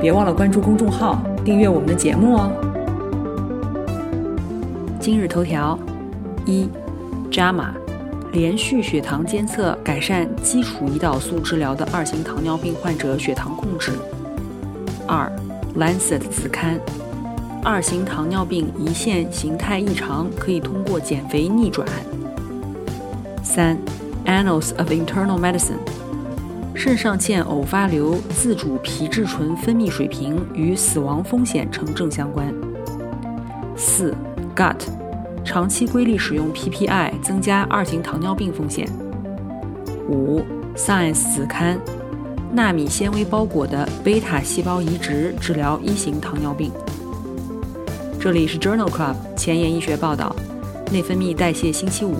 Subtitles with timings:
[0.00, 2.52] 别忘了关注公众号，订阅我们的节目哦。
[5.00, 5.78] 今日头条：
[6.44, 6.68] 一
[7.30, 7.70] ，JAMA，
[8.30, 13.92] 连续血糖监测改善基础胰岛素治疗的二型糖尿病患者血糖控制。
[15.06, 15.32] 二
[15.76, 16.78] ，Lancet 子刊，
[17.64, 21.88] 二型糖尿病胰腺形态异常可以通过减肥逆转。
[23.42, 23.78] 三
[24.26, 25.95] ，Annals of Internal Medicine。
[26.78, 32.52] 肾上腺偶发瘤自主皮质醇分泌水平与死亡风险呈正相关。
[33.74, 34.14] 四
[34.54, 34.76] ，Gut，
[35.42, 38.86] 长期规律使用 PPI 增加二型糖尿病风险。
[40.06, 40.42] 五
[40.76, 41.80] ，Science 子刊，
[42.52, 46.70] 纳米纤维包裹的贝塔细胞移植治疗一型糖尿病。
[48.20, 50.36] 这里是 Journal Club 前沿医学报道，
[50.92, 52.16] 内分泌代谢星期五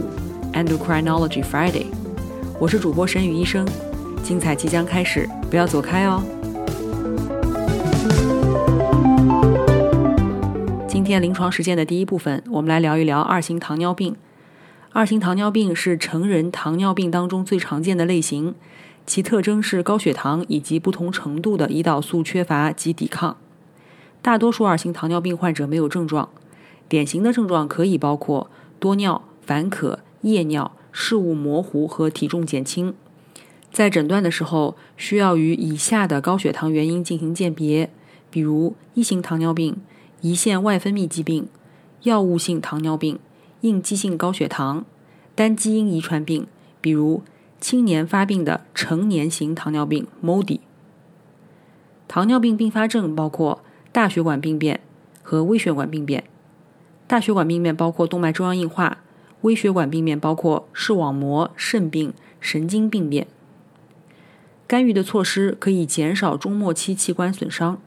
[0.54, 1.88] ，Endocrinology Friday，
[2.58, 3.66] 我是主播沈宇医生。
[4.26, 6.20] 精彩即将开始，不要走开哦！
[10.88, 14.16] 今天临床实践的第一部分，我们来聊一聊二型糖尿病。
[14.90, 18.56] 二型糖尿病是成人糖尿病当中最常见的类型，
[19.06, 23.36] 其特征是高血糖以及不同程度的胰岛素缺乏及抵抗。
[24.20, 26.30] 大多数二型糖尿病患者没有症状，
[26.88, 32.92] 典型的症状可以包括多尿、烦渴、夜尿、视物模糊和体重减轻。
[33.76, 37.90] 在诊断的时候，需要与以下的高血糖原因进行鉴别，
[38.30, 39.76] 比如一型糖尿病、
[40.22, 41.46] 胰腺外分泌疾病、
[42.04, 43.18] 药物性糖尿病、
[43.60, 44.86] 应激性高血糖、
[45.34, 46.46] 单基因遗传病，
[46.80, 47.22] 比如
[47.60, 50.60] 青年发病的成年型糖尿病 （MODY）。
[52.08, 54.80] 糖尿病并发症包括大血管病变
[55.22, 56.24] 和微血管病变。
[57.06, 59.02] 大血管病变包括动脉粥样硬化，
[59.42, 63.26] 微血管病变包括视网膜、肾病、神经病变。
[64.66, 67.78] 干预的措施可以减少中末期器官损伤。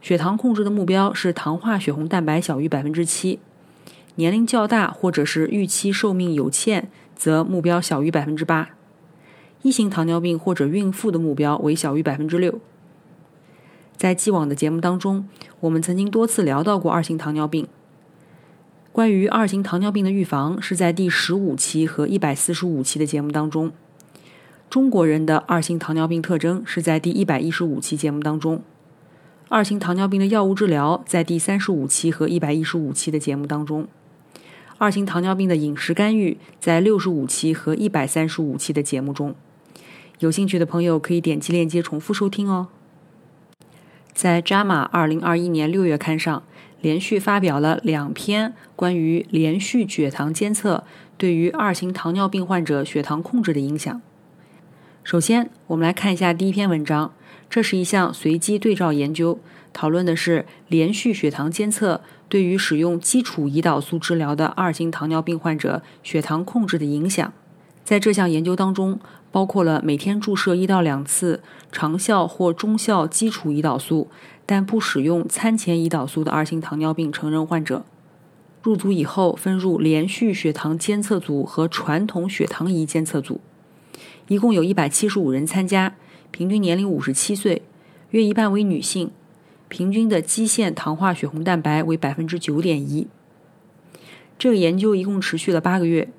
[0.00, 3.40] 血糖控制的目标是糖化血红蛋白小于百分之七。
[4.14, 8.70] 年龄较大或者是预期寿命有限，则目标小于百分之八。
[9.62, 12.60] 一型糖尿病或者孕妇的目标为小于百分之六。
[13.96, 15.28] 在既往的节目当中，
[15.60, 17.66] 我们曾经多次聊到过二型糖尿病。
[18.92, 23.72] 关于二型糖尿病的预防，是在第十五期和一百四十五期的节目当中。
[24.70, 28.62] 中国人的二型糖尿病特征是在第一百一十五期节目当中，
[29.48, 33.88] 二型糖尿病的药物治疗在第三十五期和一百一十五期的节目当中，
[34.76, 39.34] 二型糖尿病的饮食干预在六十五期和一百三十五期的节目中。
[40.18, 42.68] 有兴趣的朋友可以点击链接重复收听哦。
[44.12, 46.42] 在《JAMA》二零二一年六月刊上，
[46.82, 50.84] 连续发表了两篇关于连续血糖监测
[51.16, 54.02] 对于二型糖尿病患者血糖控制的影响。
[55.10, 57.10] 首先，我们来看一下第一篇文章。
[57.48, 59.38] 这是一项随机对照研究，
[59.72, 67.32] 讨论的是连续血糖监测对于使用基础胰岛素治疗的二型糖尿病患者血糖控制的影响。
[67.82, 69.00] 在这项研究当中，
[69.32, 71.40] 包括了每天注射一到两次
[71.72, 74.10] 长效或中效基础胰岛素，
[74.44, 77.82] 但不使用餐前胰岛素的二型糖尿病成人患者。
[78.62, 83.40] 入组以后，分入连续血糖监测组和传统血糖仪监测组。
[84.28, 85.94] 一共有一百七十五人参加，
[86.30, 87.62] 平均年龄五十七岁，
[88.10, 89.10] 约一半为女性，
[89.68, 93.08] 平均的基线糖化血红蛋白为百分之九点一。
[94.38, 96.10] 这个研究一共持续了八个月，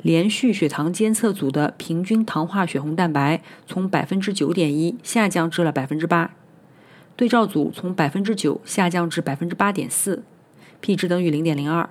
[0.00, 6.36] 连续血糖监测组的平均糖化血红蛋白从百分之九点一下降至了百分之八，
[7.16, 10.22] 对照组从百分之九下降至百分之八点四
[10.80, 11.90] ，p 值等于零点零二，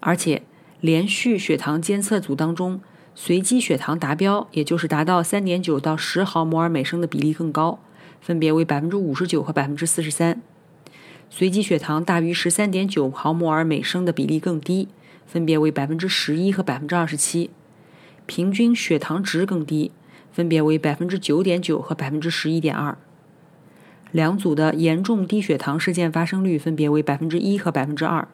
[0.00, 0.42] 而且
[0.80, 2.80] 连续血糖监测组当中。
[3.16, 7.78] 随机血糖达标，也就是达到三点九到十毫摩尔每升的比例更高，
[8.20, 10.34] 分别为百分之五十九和百分之四十三；
[11.30, 14.88] 随机血糖大于十三点九毫摩尔每升的比例更低，
[15.26, 17.50] 分别为百分之十一和百分之二十七；
[18.26, 19.92] 平均血糖值更低，
[20.32, 22.98] 分别为百分之九点九和百分之十一点二。
[24.10, 28.26] 两组的严重低血糖事件发生率分别为百分之一和百分之二。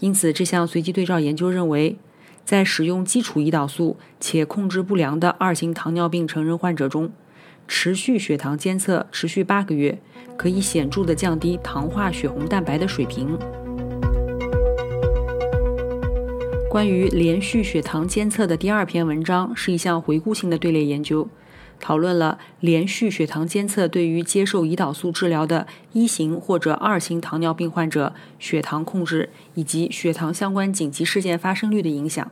[0.00, 1.96] 因此，这项随机对照研究认为。
[2.50, 7.12] 在使用基础胰岛素且控制不良的二型糖尿病成人患者中，
[7.68, 9.96] 持续血糖监测持续八个月，
[10.36, 13.38] 可以显著的降低糖化血红蛋白的水平。
[16.68, 21.28] 关于连续血糖监测的第二篇文章是一项回顾性的队列研究，
[21.78, 32.28] 讨论了连续血糖监测对于接受胰岛素治疗的一型或者二型糖尿病患者血糖控制以及血糖相关紧急事件发生率的影响。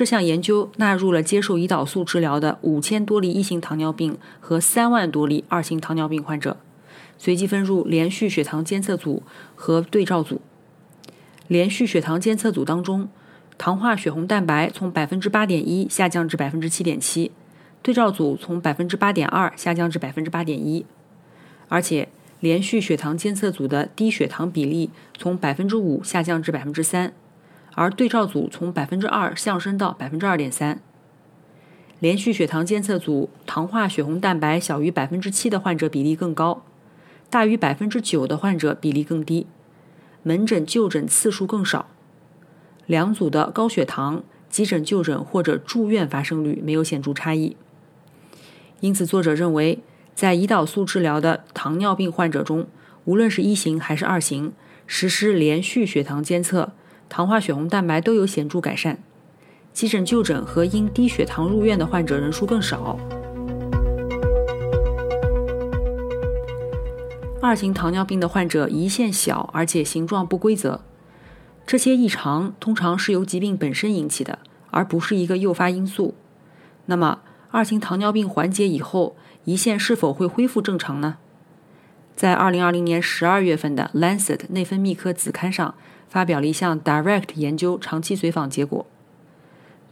[0.00, 6.56] 这项研究纳入了接受胰岛素治疗的五千多例一型糖尿病和三万多例二型糖尿病患者，
[7.18, 9.22] 随机分入连续血糖监测组
[9.54, 10.40] 和对照组。
[11.48, 13.10] 连续血糖监测组当中，
[13.58, 17.30] 糖化血红蛋白从百分之八点一下降至百分之七点七，
[17.82, 20.86] 对照组从百分之八点二下降至百分之八点一，
[21.68, 22.08] 而且
[22.40, 24.88] 连续血糖监测组的低血糖比例
[25.18, 27.12] 从百分之五下降至百分之三，
[27.74, 30.80] 而对照组从百分之二上升到百分之二点三。
[31.98, 36.64] 连续血糖监测组糖化血红蛋白小于百分之七的患者比例更高，
[37.28, 39.46] 大于百分之九的患者比例更低。
[40.22, 41.88] 门诊就诊次数更少，
[42.86, 47.56] 两组的高血糖、急诊就诊或者住院发生率没有显著差异。
[48.80, 49.80] 因此，作者认为，
[50.14, 52.66] 在胰岛素治疗的糖尿病患者中，
[53.04, 54.52] 无论是一型还是二型，
[54.86, 56.72] 实施连续血糖监测，
[57.10, 58.98] 糖化血红蛋白都有显著改善，
[59.72, 62.96] 急诊就诊和因低血糖入院的患者人数更少。
[67.42, 70.82] 二型糖尿病的患者胰腺小，而且形状不规则。
[71.66, 74.38] 这些异常通常是由疾病本身引起的，
[74.70, 76.14] 而不是一个诱发因素。
[76.86, 79.16] 那么，二型糖尿病缓解以后，
[79.46, 81.16] 胰腺是否会恢复正常呢？
[82.14, 85.74] 在2020年12月份的《Lancet 内分泌科》子刊上，
[86.10, 88.84] 发表了一项 DIRECT 研究长期随访结果。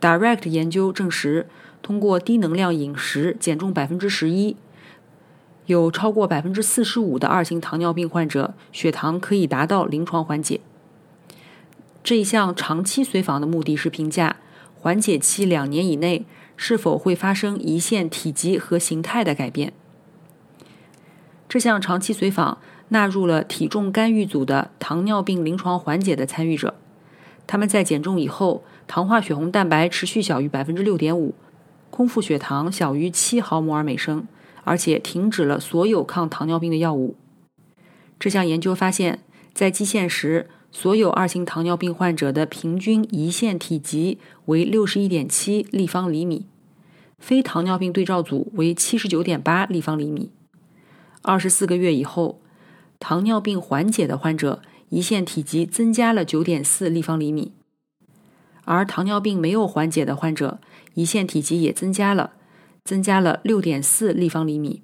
[0.00, 1.46] DIRECT 研究证实，
[1.80, 4.56] 通过低能量饮食减重百分之十一。
[5.66, 10.60] 有超过百分之四十五的二型糖尿病患者血糖可以达到临床缓解。
[12.02, 14.36] 这一项长期随访的目的是评价
[14.74, 16.24] 缓解期两年以内
[16.56, 19.72] 是否会发生胰腺体积和形态的改变。
[21.48, 26.74] 这项长期随访纳入了体重干预组的糖尿病临床缓解的参与者，
[27.46, 31.34] 他们在减重以后，糖化血红蛋白持续小于百分之六点五，
[31.90, 34.26] 空腹血糖小于七毫摩尔每升。
[34.64, 37.16] 而且停止了所有抗糖尿病的药物。
[38.18, 39.20] 这项研究发现，
[39.54, 46.44] 在基线时，所有二型糖尿病患者的平均胰腺体积为六十一点七立方厘米，
[47.18, 50.30] 非糖尿病对照组为七十九点八立方厘米。
[51.22, 52.38] 二十四个月以后，
[52.98, 57.52] 糖尿病缓解的患者胰腺体积增加了九点四立方厘米，
[58.64, 60.58] 而糖尿病没有缓解的患者
[60.94, 62.32] 胰腺体积也增加了。
[62.84, 64.82] 增加了六点四立方厘米。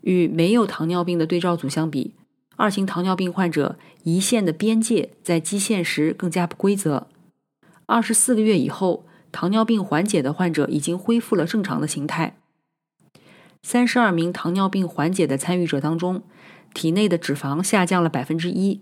[0.00, 2.16] 与没有糖尿病的对照组相比，
[2.56, 7.06] 二型糖尿病患者胰腺的边界在基线时更加不规则。
[7.86, 12.36] 二十四个月以后，糖尿病缓解的患者已经恢复了正常的形态。
[13.62, 16.24] 三十二名糖尿病缓解的参与者当中，
[16.74, 18.80] 体内的脂肪下降了百分之一。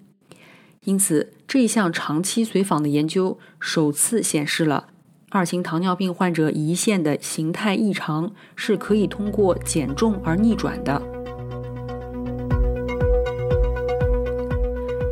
[0.85, 4.89] 因此，这一项长期随访的研究首次显示了。
[5.31, 11.03] 二型糖尿病患者胰腺的形态异常是可以通过减重而逆转的。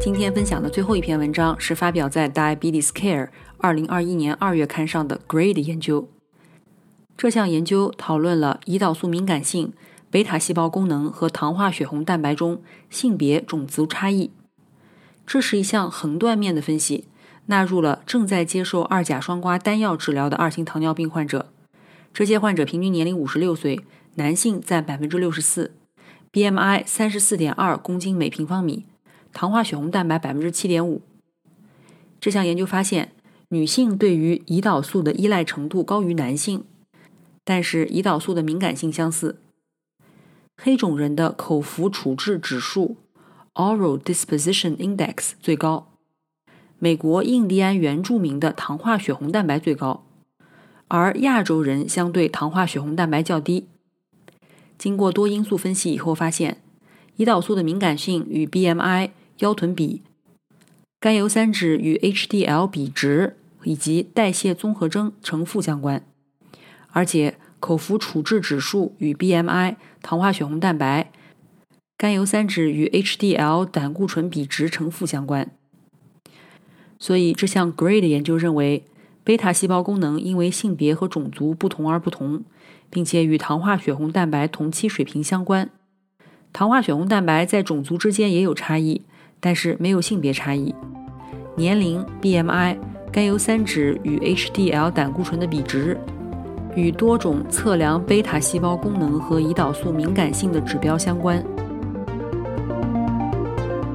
[0.00, 3.26] 今天分享的最后一篇文章是发表在《Diabetes Care》
[3.58, 6.08] 二零二一年二月刊上的 GRADE 研究。
[7.18, 9.74] 这项研究讨论了胰岛素敏感性、
[10.16, 14.30] 贝塔细胞功能和糖化血红蛋白中性别、种族差异。
[15.26, 17.04] 这是一项横断面的分析。
[17.48, 21.52] 纳入了正在接受二甲双胍单药治疗的二型糖尿病患者，
[22.14, 25.74] 这些患者平均年龄五十六岁，男性占百分之六十四
[26.32, 28.86] ，BMI 三十四点二公斤每平方米，
[29.34, 31.02] 糖化血红蛋白百分之七点五。
[32.18, 33.12] 这项研究发现，
[33.50, 36.64] 女性对于胰岛素的依赖程度高于男性，
[37.44, 39.40] 但是胰岛素的敏感性相似。
[40.56, 42.96] 黑种人的口服处置指数
[43.54, 45.92] （Oral Disposition Index） 最高。
[46.78, 50.06] 美国印第安原住民的糖化血红蛋白最高，
[50.88, 53.66] 而亚洲人相对糖化血红蛋白较低。
[54.78, 56.62] 经过多因素分析以后，发现
[57.18, 60.02] 胰岛素的敏感性与 BMI、腰臀比、
[60.98, 66.04] 甘油三酯与 HDL 比值以及代谢综合征呈负相关，
[66.90, 71.10] 而且口服处置指数与 BMI、糖化血红蛋白、
[71.98, 75.50] 甘油三酯与 HDL 胆固醇比值呈负相关。
[76.96, 78.84] 所以，这项 GRADE 研究认为
[79.24, 82.44] 贝塔细胞功能因为性别和种族不同而不同，
[82.88, 85.68] 并且与糖化血红蛋白同期水平相关。
[86.52, 89.02] 糖化血红蛋白在种族之间也有差异，
[89.40, 90.72] 但是没有性别差异。
[91.56, 92.78] 年龄、BMI、
[93.12, 95.98] 甘油三酯与 HDL 胆固醇的比值，
[96.76, 101.42] 与多种测量贝塔细胞功能和胰岛素敏感性的指标相关。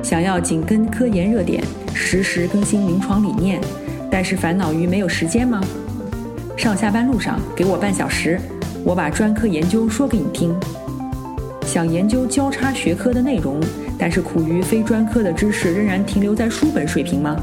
[0.02, 3.62] 想要紧跟科研热点，实时更新临床理念，
[4.10, 5.62] 但是烦恼于没有时间吗？
[6.58, 8.40] 上下班路上给我半小时，
[8.84, 10.54] 我把专科研究说给你听。
[11.64, 13.62] 想研究交叉学科的内容，
[13.98, 17.38] 但是苦于非专科的知识仍然停留在书本水平吗？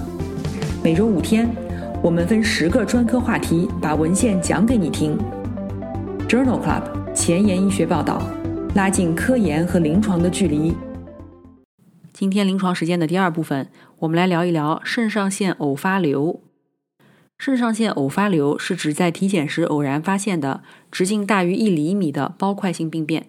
[0.82, 1.48] 每周五天，
[2.00, 5.18] 我们分十个专科话题，把文献讲给你听。
[6.28, 8.22] Journal Club 前沿医学报道，
[8.76, 10.72] 拉近科研和临床的距离。
[12.12, 16.40] 今天临床实践的第二部分，我们来聊一聊肾上腺偶发瘤。
[17.36, 20.62] 肾上腺偶发瘤是指在体检时偶然发现的
[20.92, 23.26] 直径大于一厘米的包块性病变。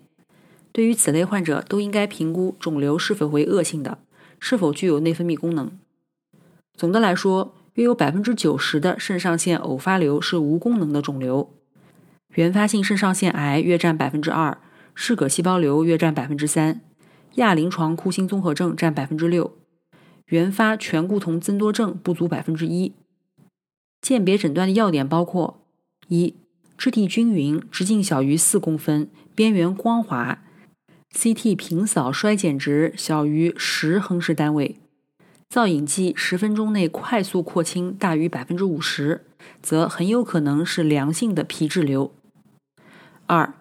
[0.72, 3.98] 对于此类患者，都应该评估肿瘤是否为恶性的，
[4.40, 5.72] 是否具有内分泌功能。
[6.76, 11.56] 总的来说，约有百分之九十的肾上腺偶发瘤是无功能的肿瘤，
[12.36, 14.58] 原发性肾上腺癌约占百分之二，
[14.94, 16.82] 室葛细胞瘤约占百分之三，
[17.36, 19.58] 亚临床库欣综合症占百分之六，
[20.26, 22.96] 原发醛固酮增多症不足百分之一。
[24.02, 25.66] 鉴别诊断的要点包括：
[26.10, 26.36] 一、
[26.78, 30.44] 质地均匀，直径小于四公分，边缘光滑。
[31.16, 34.76] CT 平扫衰减值小于十亨氏单位，
[35.50, 39.26] 造影剂十分钟内快速扩清大于百分之五十，
[39.64, 42.14] 则很有可能是良性的皮质瘤。
[43.26, 43.56] 二、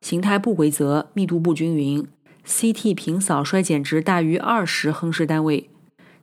[0.00, 2.06] 形态不规则，密度不均匀
[2.46, 5.68] ，CT 平扫衰减值大于二十亨氏单位，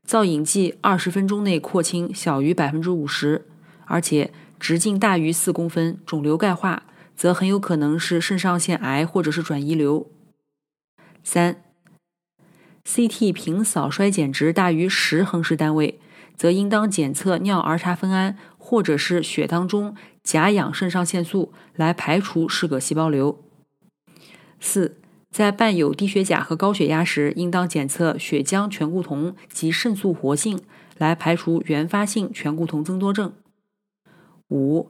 [0.06, 3.46] 造影剂二十分钟内扩清小于百分之五十，
[3.88, 6.84] 而且直径大于四公分，肿瘤钙化，
[7.18, 10.08] 则很有可能是肾上腺癌或者是转移瘤。
[11.22, 11.62] 三
[12.90, 16.00] ，CT 平扫衰减值大于十亨氏单位，
[16.36, 23.44] 则应当检测尿儿茶酚胺或者是血当中甲氧肾上腺素来排除嗜铬细胞瘤。
[24.60, 24.98] 四，
[25.30, 30.60] 在伴有低血钾和高血压时，应当检测血浆醛固酮及肾素活性
[30.98, 33.32] 来排除原发性醛固酮增多症。
[34.50, 34.90] 五。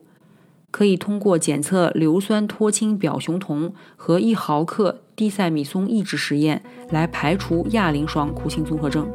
[0.71, 9.05] 可以通过检测硫酸脱氢表雄酮和一毫克地塞米松抑制实验来排除亚临床库欣综合症。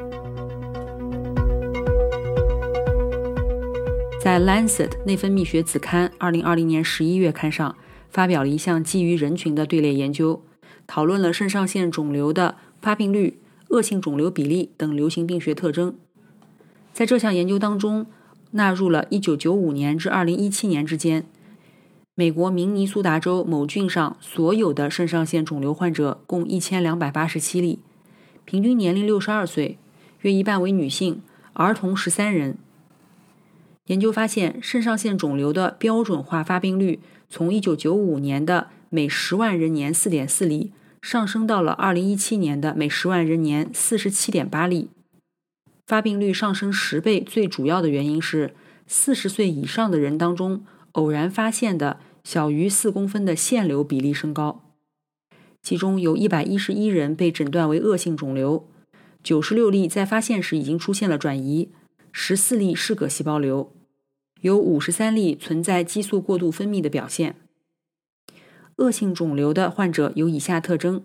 [4.20, 7.74] 在《Lancet 内分泌学子刊》二零二零年十一月刊上
[8.10, 10.42] 发表了一项基于人群的队列研究，
[10.86, 13.38] 讨论了肾上腺肿瘤的发病率、
[13.70, 15.94] 恶性肿瘤比例等流行病学特征。
[16.92, 18.04] 在这项研究当中，
[18.50, 21.24] 纳入了一九九五年至二零一七年之间。
[22.16, 27.80] 美国明尼苏达州某郡上所有的肾上腺肿瘤患者共一千两百八十七例，
[28.44, 29.78] 平均年龄六十二岁，
[30.20, 31.20] 约一半为女性，
[31.54, 32.56] 儿童十三人。
[33.86, 40.70] 研究发现，肾上腺肿瘤的标准化发病率从一九九五年的每十万人年四点四例，
[41.02, 44.88] 上升到了二零一七年的每十万人年四十七点八例。
[45.84, 48.54] 发病率上升十倍，最主要的原因是
[48.86, 50.64] 四十岁以上的人当中。
[50.94, 54.62] 偶然发现的小于四公分的腺瘤比例升高，
[55.62, 58.68] 其中有一百一十一人被诊断为恶性肿瘤，
[59.22, 61.70] 九十六例在发现时已经出现了转移，
[62.12, 63.72] 十四例是个细胞瘤，
[64.40, 67.36] 有五十三例存在激素过度分泌的表现。
[68.76, 71.04] 恶性肿瘤的患者有以下特征：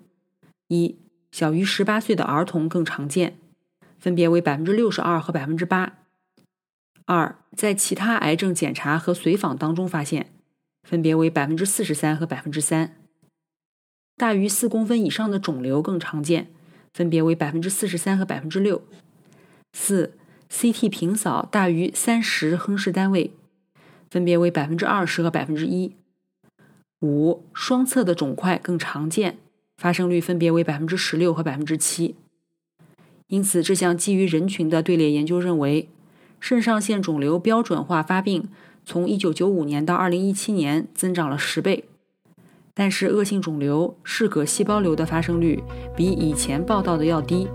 [0.69, 0.97] 一、
[1.31, 3.37] 小于十八岁的儿童更常见，
[3.99, 5.98] 分别为百分之六十二和百分之八。
[7.09, 10.31] 二，在其他癌症检查和随访当中发现，
[10.87, 12.95] 分别为百分之四十三和百分之三。
[14.15, 16.51] 大于四公分以上的肿瘤更常见，
[16.93, 18.83] 分别为百分之四十三和百分之六。
[19.73, 20.19] 四
[20.51, 23.31] ，CT 平扫大于三十亨氏单位，
[24.11, 25.95] 分别为百分之二十和百分之一。
[27.01, 29.39] 五，双侧的肿块更常见，
[29.77, 32.15] 发生率分别为百分之十六和百分之七。
[33.25, 35.89] 因此，这项基于人群的队列研究认为。
[36.39, 38.49] 肾上腺肿瘤标准化发病
[38.85, 41.85] 从1995年到2017年增长了十倍，
[42.73, 45.61] 但是恶性肿瘤、嗜铬细胞瘤的发生率
[45.95, 47.47] 比以前报道的要低。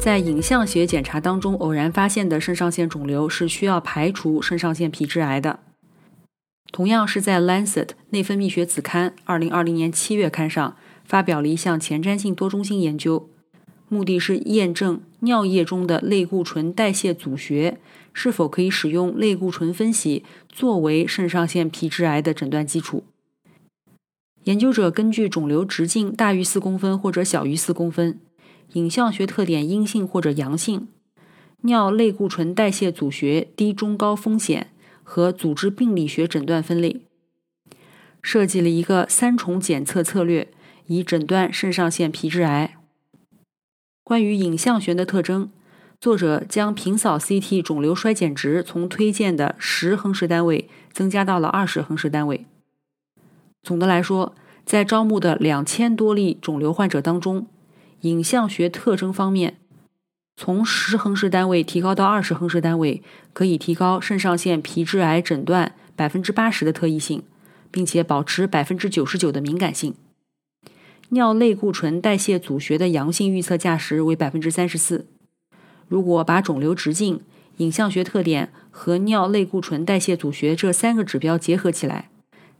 [0.00, 5.58] 在影像学检查当中偶然发现的肾上腺肿瘤是需要排除肾上腺皮质癌的。
[6.72, 13.28] 同样是在《Lancet 内分泌学子刊》2020年7月刊上发表了一项前瞻性多中心研究。
[13.88, 17.78] 目的是验证尿液中的类固醇代谢组学
[18.12, 23.04] 是否可以使用类固醇分析作为肾上腺皮质癌的诊断基础。
[24.44, 28.20] 研究者根据肿瘤直径大于四公分或者小于四公分、
[28.74, 30.88] 影像学特点阴性或者阳性、
[31.62, 34.68] 尿类固醇代谢组学低、中、高风险
[35.02, 37.00] 和组织病理学诊断分类，
[38.22, 40.48] 设计了一个三重检测策略，
[40.86, 42.76] 以诊断肾上腺皮质癌。
[44.06, 45.50] 关于影像学的特征，
[46.00, 52.46] 作者将平扫 CT 肿瘤衰减值从推荐的十亨氏单位增加到了二十亨氏单位。
[53.64, 57.48] 总的来说，在招募的两千多例肿瘤患者当中，
[58.02, 59.56] 影像学特征方面，
[60.36, 67.24] 从十亨氏单位提高到二十亨氏单位，可以提高肾上腺皮质癌诊断百分之八十的特异性，
[67.72, 69.96] 并且保持百分之九十九的敏感性。
[71.10, 75.06] 尿类固醇代谢组学的阳性预测价值为百分之三十四。
[75.86, 77.20] 如果把肿瘤直径、
[77.58, 82.10] 影像学特点和尿类固醇代谢组学这三个指标结合起来，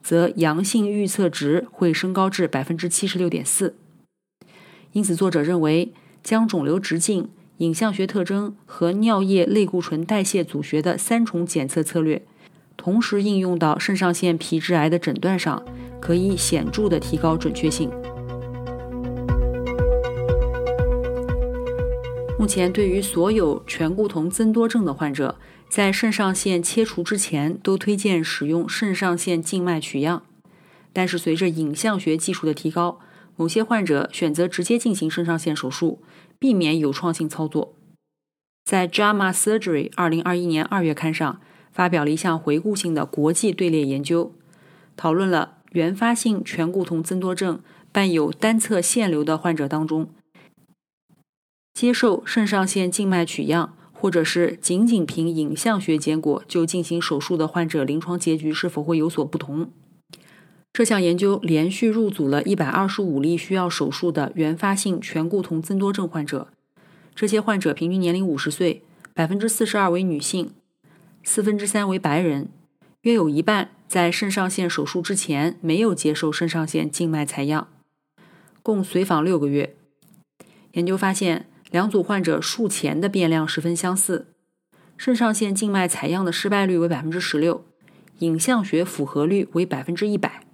[0.01, 3.75] 则阳性预测值会升高至百分之七十六点四。
[4.93, 12.23] 因此，作者认为将肿瘤直径、影像学特征和尿液类固醇代谢组学的三重检测策略，
[12.77, 15.63] 同时应用到肾上腺皮质癌的诊断上，
[16.01, 17.91] 可以显著的提高准确性。
[22.47, 25.35] 目前，对于所有醛固酮增多症的患者，
[25.69, 30.23] 在肾上腺切除之前，都推荐使用肾上腺静脉取样。
[30.93, 33.01] 但是，随着影像学技术的提高，
[33.35, 36.01] 某些患者选择直接进行肾上腺手术，
[36.39, 37.75] 避免有创性操作。
[38.65, 41.41] 在《JAMA Surgery》二零二一年二月刊上，
[41.73, 44.33] 发表了一项回顾性的国际队列研究，
[44.97, 47.59] 讨论了原发性醛固酮增多症
[47.91, 50.11] 伴有单侧腺瘤的患者当中。
[51.77, 59.69] 接受肾上腺静脉取样，或者是仅仅凭影像学结果就进行手术的患者，临床结局是否会有所不同？
[60.73, 66.49] 这项研究连续入组了一百二十五例需要手术的原发性醛固酮增多症患者，
[67.15, 68.81] 这些患者平均年龄五十岁，
[69.13, 70.53] 百分之四十二为女性，
[71.23, 72.49] 四分之三为白人，
[73.03, 77.69] 约有一半在肾上腺手术之前没有接受肾上腺静脉采样，
[78.63, 79.77] 共随访六个月。
[80.73, 81.45] 研究发现。
[81.71, 84.29] 两组患者术前的变量十分相似，
[84.97, 87.65] 肾上腺静脉采样的失败率为百分之十六，
[88.21, 90.45] 影像学符合率为百分之一百。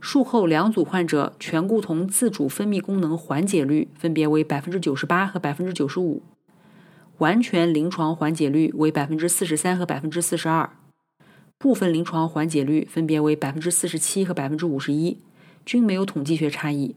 [0.00, 6.22] 术后两组患者醛固酮自主分泌功能缓解率分别为百分之九十八和百分之九十五，
[7.16, 10.70] 完全临床缓解率为百分之四十三和百分之四十二，
[11.56, 15.22] 部分临床缓解率分别为百分之四十七和百分之五十一，
[15.64, 16.94] 均没有统计学差异。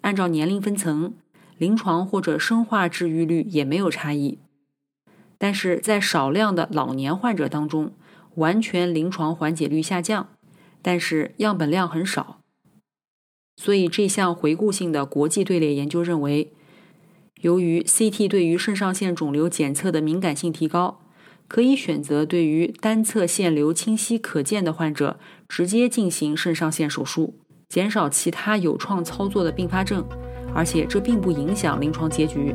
[0.00, 1.14] 按照年龄分层。
[1.60, 4.38] 临床或者生化治愈率也没有差异，
[5.36, 7.92] 但是在少量的老年患者当中，
[8.36, 10.30] 完全临床缓解率下降，
[10.80, 12.40] 但是样本量很少。
[13.58, 16.50] 所以这项回顾性的国际队列研究认为，
[17.42, 21.02] 由于 CT 对于肾上腺肿瘤检测的敏感性提高，
[21.46, 27.34] 可以选择对于单侧腺瘤清晰可见的患者直接进行肾上腺手术，
[27.68, 30.08] 减少其他有创操作的并发症。
[30.54, 32.54] 而且这并不影响临床结局。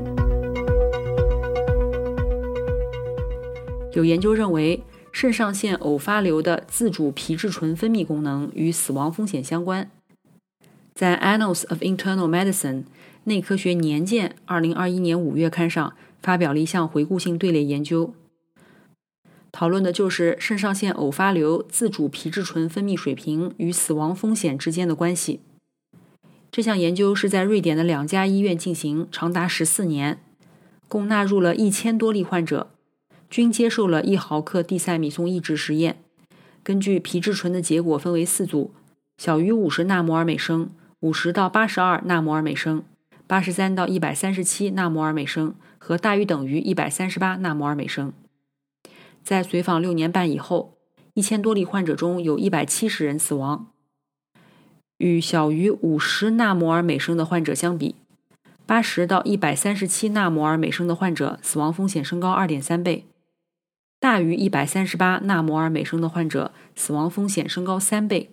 [3.94, 9.90] 有研究认为，肾上腺偶发瘤的自主皮质醇分泌功能与死亡风险相关。
[10.94, 12.84] 在《Annals of Internal Medicine》
[13.24, 18.14] 内科学年鉴二零二一年五月刊上发表了一项回顾性队列研究，
[19.52, 25.40] 讨论的就是肾上腺偶发瘤自主皮质醇分泌水平与死亡风险之间的关系。
[26.56, 30.22] 这项研究是在瑞典的两家医院进行，长达十四年，
[30.88, 32.72] 共纳入了一千多例患者，
[33.30, 35.98] 均接受了一毫克地塞米松抑制实验。
[36.64, 38.72] 根据皮质醇的结果分为四组：
[39.18, 40.70] 小于五十纳摩尔每升、
[41.02, 42.86] 五十到八十二纳摩尔每升、
[43.28, 48.14] 八十三到一百三十七纳摩尔每升和大于等于一百三十八纳摩尔每升。
[49.22, 50.78] 在随访六年半以后，
[51.16, 53.68] 一千多例患者中有一百七十人死亡。
[54.98, 57.96] 与小于五十纳摩尔每升的患者相比，
[58.66, 63.04] 八十到一百三十七纳摩尔每升的患者死亡风险升高二点三倍；
[64.00, 68.30] 大于一百三十八纳摩尔每升的患者死亡风险升高三倍。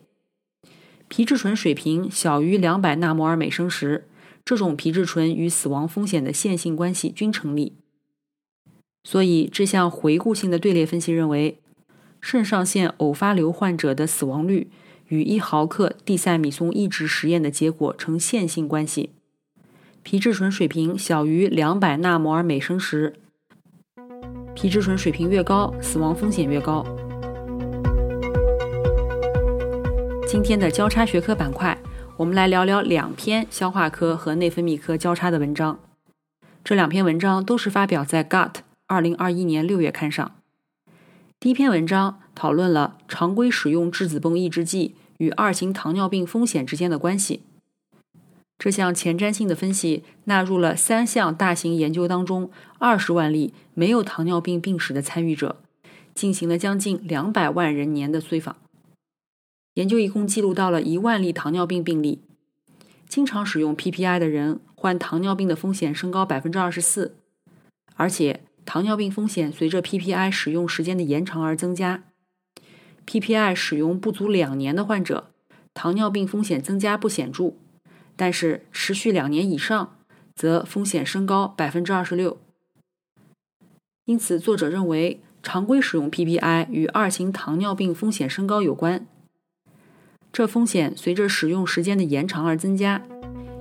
[1.08, 4.06] 皮质醇水平小于两百纳摩尔每升时，
[4.44, 7.74] 这种皮质醇与死亡风险的线性关系均成立。
[9.04, 11.58] 所以，这项回顾性的队列分析认为，
[12.20, 14.70] 肾上腺偶发瘤患者的死亡率。
[15.12, 19.10] 与一毫克地塞米松抑制实验的结果呈线性关系，
[20.02, 23.12] 皮质醇水平小于两百纳摩尔每升时，
[24.54, 26.82] 皮质醇水平越高，死亡风险越高。
[30.26, 31.76] 今天的交叉学科板块，
[32.16, 35.78] 我们来聊聊两篇消化科和内分泌科交叉的文章。
[36.64, 38.52] 这两篇文章都是发表在《Gut》
[38.86, 40.36] 二零二一年六月刊上。
[41.38, 47.44] 第一篇文章讨论了常规使用质子泵抑制剂与二型糖尿病风险之间的关系。
[48.58, 55.60] 这项前瞻性的分析纳入了三项大型研究当中二十万例没有糖尿病病史的参与者，
[56.12, 58.56] 进行了将近两百万人年的随访。
[59.74, 62.20] 研究一共记录到了一万例糖尿病病例，
[63.08, 67.16] 经常使用 PPI 的人患糖尿病的风险升高百分之二十四，
[67.94, 72.02] 而且糖尿病风险随着 PPI 使用时间的延长而增加。
[73.06, 75.30] PPI 使用不足两年的患者，
[75.74, 77.52] 糖尿病风险增加不显著。
[78.14, 79.96] 但是持续两年以上，
[80.34, 82.38] 则风险升高百分之二十六。
[84.04, 89.06] 因此，作者认为常规使用 PPI 与二型糖尿病风险升高有关。
[90.32, 93.02] 这风险随着使用时间的延长而增加，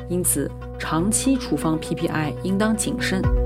[0.09, 3.40] 因此长期处方 PPI 应当谨慎。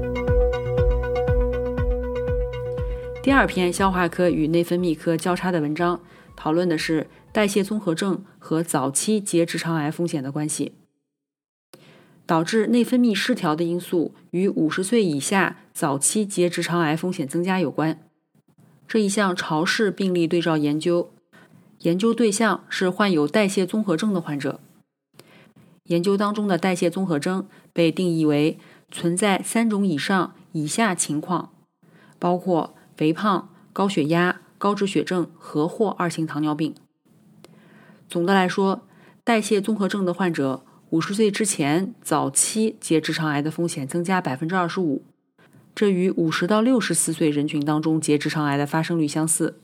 [3.26, 6.00] 第二篇消化科与内分泌科交叉的文章，
[6.36, 10.74] 讨论的是代谢综合症和早期结直肠癌风险的关系。
[12.28, 18.00] 导致内分泌失调的因素与五十岁以下早期结直肠癌风险增加有关。
[18.88, 21.10] 这一项潮式病例对照研究，
[21.80, 24.60] 研究对象是患有代谢综合征的患者。
[25.86, 28.60] 研究当中的代谢综合征被定义为
[28.92, 31.52] 存在三种以上以下情况，
[32.20, 36.74] 包括肥胖、高血压、高脂血症和或二型糖尿病。
[38.08, 38.88] 总的来说，
[39.24, 40.64] 代谢综合症的患者。
[40.92, 45.04] 五十岁之前早期结直肠癌的风险增加百分之二十五，
[45.74, 49.60] 这与五十到六十四岁人群当中结直肠癌的发生率相似。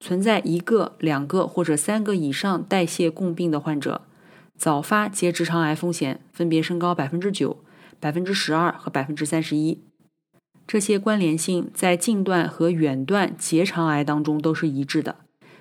[0.00, 4.02] 存在一个、两个或者三个以上代谢共病的患者，
[4.56, 7.62] 早发结直肠癌风险分别升高百分之九、
[7.98, 9.82] 百分之十二和百分之三十一。
[10.68, 15.16] 这些关联性在近段和远段结肠癌当中都是一致的，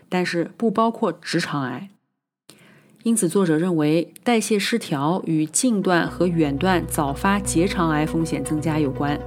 [0.10, 1.90] 但是不包括直肠癌。
[3.04, 9.18] 因此，作者认为代谢失调与近段和远段早发结肠癌风险增加有关。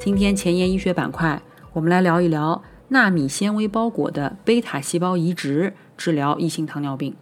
[0.00, 1.42] 今天前沿医学板块，
[1.74, 7.14] 我们来聊一聊纳米纤维包裹的贝塔细胞移植治疗一型糖尿病。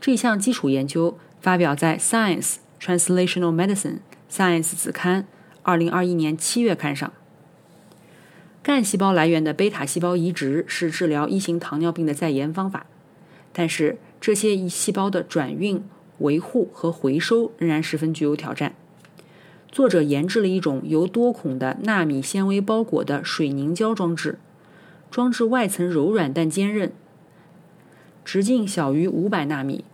[0.00, 3.98] 这项基础研究发表在《Science Translational Medicine》
[4.30, 5.26] Science 子刊，
[5.62, 7.12] 二零二一年七月刊上。
[8.62, 12.86] 干细胞来源的贝塔细胞移植是治疗一型糖尿病的在研方法，
[13.52, 15.82] 但是这些细胞的转运、
[16.18, 18.74] 维护和回收仍然十分具有挑战。
[19.70, 24.38] 作者研制了一种由多孔的纳米纤维包裹的水凝胶装置，
[25.10, 26.92] 装置外层柔软但坚韧，
[28.24, 29.84] 直径小于五百纳米，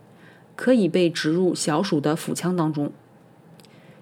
[0.55, 2.91] 可以被植入小鼠的腹腔当中。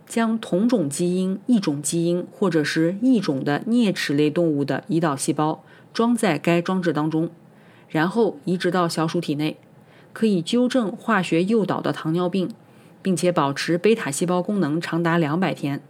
[0.05, 7.29] 将同种基因、异种基因或者是异种的啮齿类动物的胰岛细胞装在该装置当中，
[7.89, 9.57] 然后移植到小鼠体内，
[10.11, 12.51] 可以纠正化学诱导的糖尿病，
[13.01, 15.81] 并且保持贝塔细胞功能长达两百天。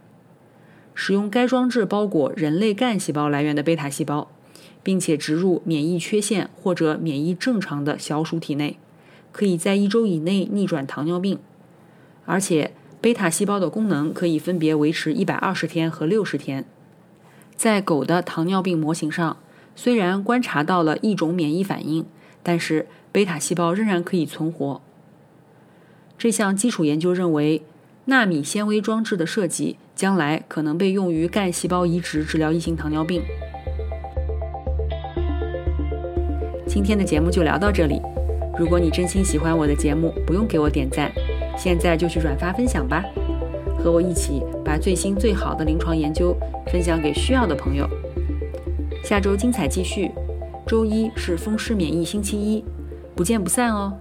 [0.94, 4.30] 使用该装置包裹人类干细胞来源的贝塔细胞，
[4.82, 8.78] 并且植入免疫缺陷或者免疫正常的小鼠体内，
[9.34, 11.38] 可以在一周以内逆转糖尿病，
[12.24, 12.70] 而且。
[13.04, 16.64] 贝塔细胞的功能可以分别维持一百二十天和六十天。
[17.54, 19.36] 在狗的糖尿病模型上，
[19.76, 22.06] 虽然观察到了一种免疫反应，
[22.42, 24.80] 但是贝塔细胞仍然可以存活。
[26.16, 27.60] 这项基础研究认为，
[28.06, 33.20] 纳米纤维装置的设计将来可能被用于干细胞移植治疗一型糖尿病。
[36.66, 38.00] 今天的节目就聊到这里。
[38.56, 41.10] 如果你真心喜欢我的节目，不用给我点赞。
[41.56, 43.04] 现在就去转发分享吧，
[43.78, 46.36] 和我一起把最新最好的临床研究
[46.66, 47.88] 分享给需要的朋友。
[49.02, 50.10] 下周精彩继续，
[50.66, 52.64] 周一是风湿免疫星期一，
[53.14, 53.92] 不见不散哦。